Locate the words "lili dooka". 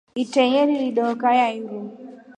0.67-1.27